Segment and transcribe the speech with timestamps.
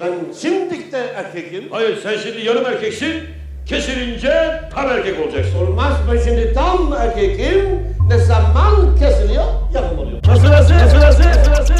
[0.00, 1.64] Ben şimdi de erkekim.
[1.70, 3.22] Hayır sen şimdi yarım erkeksin.
[3.66, 5.56] Kesilince tam erkek olacaksın.
[5.66, 7.80] Olmaz ben şimdi tam erkekim.
[8.08, 9.44] Ne zaman kesiliyor
[9.74, 10.22] yapım oluyor.
[10.24, 11.74] Sırası, sırası, sırası, sırası.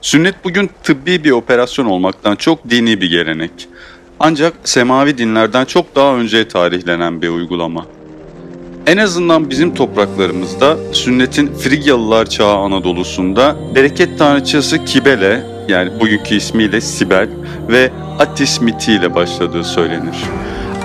[0.00, 3.68] Sünnet bugün tıbbi bir operasyon olmaktan çok dini bir gelenek.
[4.22, 7.86] Ancak semavi dinlerden çok daha önce tarihlenen bir uygulama.
[8.86, 17.28] En azından bizim topraklarımızda sünnetin Frigyalılar çağı Anadolu'sunda bereket tanrıçası Kibele yani bugünkü ismiyle Sibel
[17.68, 20.16] ve Attis mitiyle başladığı söylenir.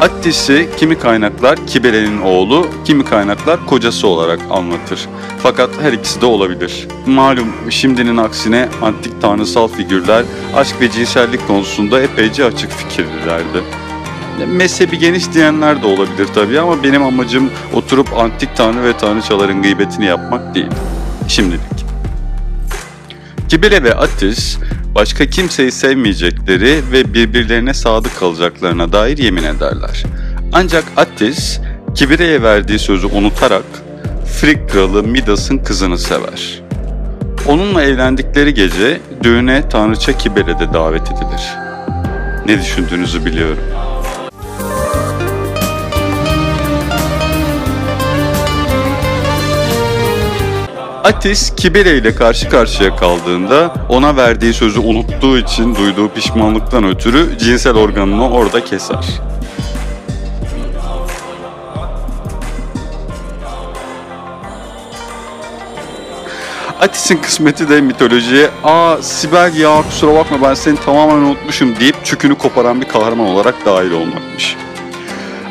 [0.01, 4.99] Attis'i kimi kaynaklar Kibele'nin oğlu, kimi kaynaklar kocası olarak anlatır.
[5.43, 6.87] Fakat her ikisi de olabilir.
[7.05, 13.63] Malum şimdinin aksine antik tanrısal figürler aşk ve cinsellik konusunda epeyce açık fikirlilerdi.
[14.47, 20.05] Mezhebi geniş diyenler de olabilir tabii ama benim amacım oturup antik tanrı ve tanrıçaların gıybetini
[20.05, 20.71] yapmak değil.
[21.27, 21.85] Şimdilik.
[23.49, 24.57] Kibele ve Attis
[24.95, 30.03] başka kimseyi sevmeyecekleri ve birbirlerine sadık kalacaklarına dair yemin ederler.
[30.53, 31.59] Ancak Attis,
[31.95, 33.65] Kibire'ye verdiği sözü unutarak
[34.39, 36.61] Frig kralı Midas'ın kızını sever.
[37.47, 41.43] Onunla evlendikleri gece düğüne tanrıça Kibele de davet edilir.
[42.45, 43.63] Ne düşündüğünüzü biliyorum.
[51.05, 57.75] Atis Kibele ile karşı karşıya kaldığında ona verdiği sözü unuttuğu için duyduğu pişmanlıktan ötürü cinsel
[57.75, 59.05] organını orada keser.
[66.81, 72.35] Atis'in kısmeti de mitolojiye ''Aa Sibel ya kusura bakma ben seni tamamen unutmuşum'' deyip çükünü
[72.35, 74.55] koparan bir kahraman olarak dahil olmakmış.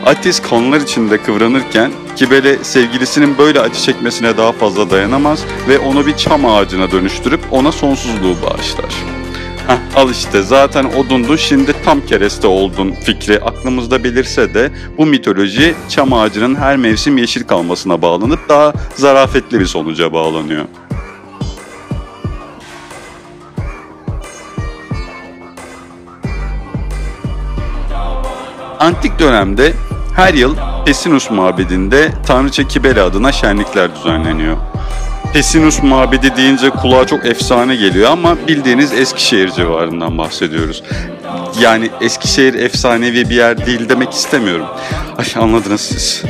[0.07, 6.17] Atis kanlar içinde kıvranırken Kibele sevgilisinin böyle acı çekmesine daha fazla dayanamaz ve onu bir
[6.17, 8.95] çam ağacına dönüştürüp ona sonsuzluğu bağışlar.
[9.67, 15.75] Heh, al işte zaten odundun şimdi tam kereste oldun fikri aklımızda belirse de bu mitoloji
[15.89, 20.65] çam ağacının her mevsim yeşil kalmasına bağlanıp daha zarafetli bir sonuca bağlanıyor.
[28.81, 29.73] Antik dönemde
[30.17, 34.57] her yıl Pessinus mabedinde Tanrıça Kibele adına şenlikler düzenleniyor.
[35.33, 40.83] Pessinus mabedi deyince kulağa çok efsane geliyor ama bildiğiniz Eskişehir civarından bahsediyoruz.
[41.61, 44.67] Yani Eskişehir efsanevi bir yer değil demek istemiyorum.
[45.19, 46.23] Ay anladınız siz.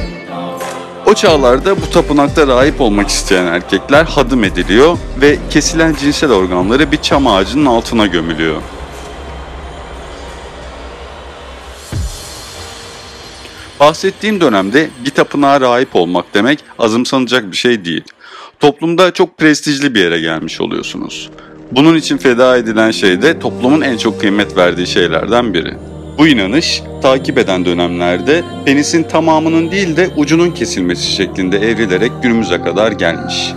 [1.06, 6.96] O çağlarda bu tapınakta rahip olmak isteyen erkekler hadım ediliyor ve kesilen cinsel organları bir
[6.96, 8.56] çam ağacının altına gömülüyor.
[13.80, 18.02] Bahsettiğim dönemde bir tapınağa rahip olmak demek azımsanacak bir şey değil.
[18.60, 21.30] Toplumda çok prestijli bir yere gelmiş oluyorsunuz.
[21.72, 25.74] Bunun için feda edilen şey de toplumun en çok kıymet verdiği şeylerden biri.
[26.18, 32.92] Bu inanış takip eden dönemlerde penisin tamamının değil de ucunun kesilmesi şeklinde evrilerek günümüze kadar
[32.92, 33.52] gelmiş.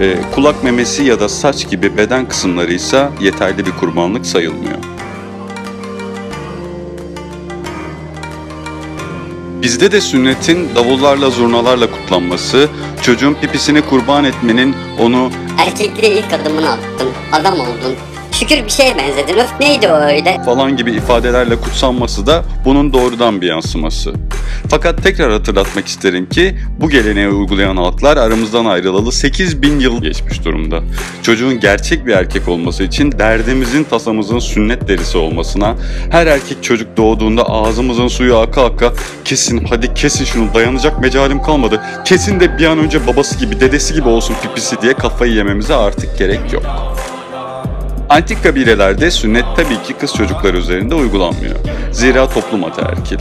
[0.00, 4.95] Ee, kulak memesi ya da saç gibi beden kısımları ise yeterli bir kurbanlık sayılmıyor.
[9.66, 12.68] Bizde de sünnetin davullarla zurnalarla kutlanması,
[13.02, 17.94] çocuğun pipisini kurban etmenin onu Erkekliğe ilk adımını attın, adam oldun.
[18.32, 20.42] Şükür bir şeye benzedin, öf neydi o öyle?
[20.44, 24.12] falan gibi ifadelerle kutsanması da bunun doğrudan bir yansıması.
[24.68, 30.80] Fakat tekrar hatırlatmak isterim ki bu geleneği uygulayan halklar aramızdan ayrılalı 8000 yıl geçmiş durumda.
[31.22, 35.76] Çocuğun gerçek bir erkek olması için derdimizin tasamızın sünnet derisi olmasına,
[36.10, 38.92] her erkek çocuk doğduğunda ağzımızın suyu aka aka
[39.24, 41.82] kesin hadi kesin şunu dayanacak mecalim kalmadı.
[42.04, 46.18] Kesin de bir an önce babası gibi dedesi gibi olsun pipisi diye kafayı yememize artık
[46.18, 46.96] gerek yok.
[48.08, 51.56] Antik kabilelerde sünnet tabii ki kız çocuklar üzerinde uygulanmıyor.
[51.92, 53.18] Zira toplum ataerkil.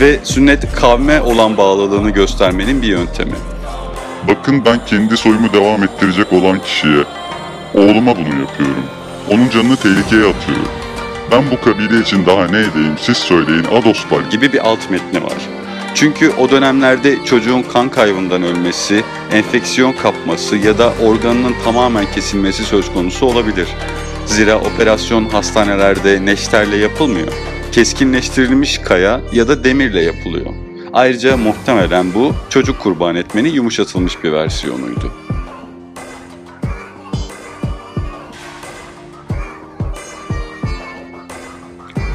[0.00, 3.34] Ve sünnet kavme olan bağlılığını göstermenin bir yöntemi.
[4.28, 7.04] Bakın ben kendi soyumu devam ettirecek olan kişiye,
[7.74, 8.84] oğluma bunu yapıyorum.
[9.30, 10.72] Onun canını tehlikeye atıyorum.
[11.30, 14.30] Ben bu kabile için daha ne edeyim siz söyleyin adoslar gibi.
[14.30, 15.38] gibi bir alt metni var.
[15.94, 22.92] Çünkü o dönemlerde çocuğun kan kaybından ölmesi, enfeksiyon kapması ya da organının tamamen kesilmesi söz
[22.92, 23.68] konusu olabilir.
[24.28, 27.32] Zira operasyon hastanelerde neşterle yapılmıyor.
[27.72, 30.54] Keskinleştirilmiş kaya ya da demirle yapılıyor.
[30.92, 35.12] Ayrıca muhtemelen bu çocuk kurban etmenin yumuşatılmış bir versiyonuydu.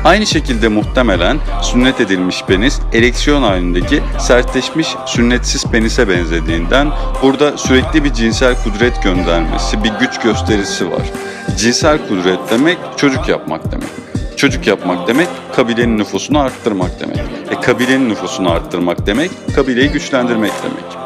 [0.03, 6.87] Aynı şekilde muhtemelen sünnet edilmiş penis ereksiyon halindeki sertleşmiş sünnetsiz penise benzediğinden
[7.21, 11.11] burada sürekli bir cinsel kudret göndermesi, bir güç gösterisi var.
[11.57, 13.89] Cinsel kudret demek çocuk yapmak demek.
[14.37, 17.19] Çocuk yapmak demek kabilenin nüfusunu arttırmak demek.
[17.51, 21.03] E kabilenin nüfusunu arttırmak demek kabileyi güçlendirmek demek.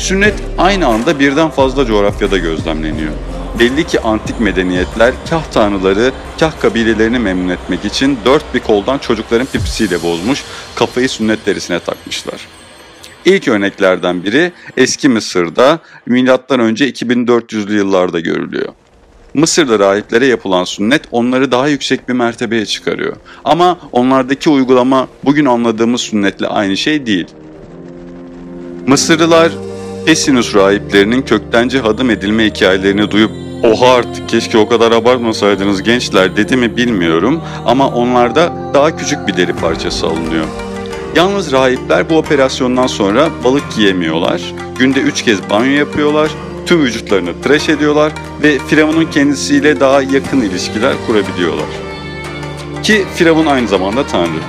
[0.00, 3.12] Sünnet aynı anda birden fazla coğrafyada gözlemleniyor.
[3.58, 9.46] Belli ki antik medeniyetler kah tanrıları, kah kabilelerini memnun etmek için dört bir koldan çocukların
[9.46, 10.44] pipisiyle bozmuş,
[10.74, 12.46] kafayı sünnet derisine takmışlar.
[13.24, 18.72] İlk örneklerden biri eski Mısır'da milattan önce 2400'lü yıllarda görülüyor.
[19.34, 23.16] Mısır'da rahiplere yapılan sünnet onları daha yüksek bir mertebeye çıkarıyor.
[23.44, 27.26] Ama onlardaki uygulama bugün anladığımız sünnetle aynı şey değil.
[28.86, 29.52] Mısırlılar
[30.06, 33.30] Pessinus rahiplerinin köktenci hadım edilme hikayelerini duyup
[33.62, 39.36] oha artık keşke o kadar abartmasaydınız gençler dedi mi bilmiyorum ama onlarda daha küçük bir
[39.36, 40.44] deri parçası alınıyor.
[41.16, 44.42] Yalnız rahipler bu operasyondan sonra balık yiyemiyorlar,
[44.78, 46.30] günde 3 kez banyo yapıyorlar,
[46.66, 48.12] tüm vücutlarını tıraş ediyorlar
[48.42, 51.66] ve Firavun'un kendisiyle daha yakın ilişkiler kurabiliyorlar.
[52.82, 54.40] Ki Firavun aynı zamanda tanrı.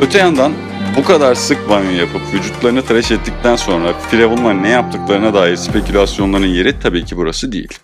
[0.00, 0.52] Öte yandan
[0.96, 6.80] bu kadar sık banyo yapıp vücutlarını tıraş ettikten sonra Firavun'la ne yaptıklarına dair spekülasyonların yeri
[6.80, 7.78] tabii ki burası değil.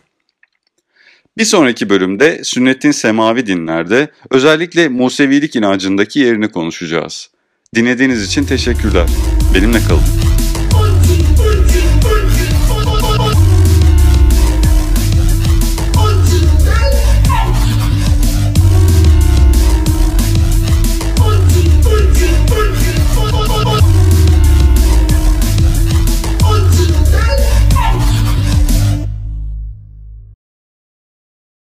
[1.38, 7.30] Bir sonraki bölümde sünnetin semavi dinlerde özellikle Musevilik inancındaki yerini konuşacağız.
[7.74, 9.08] Dinlediğiniz için teşekkürler.
[9.54, 10.23] Benimle kalın.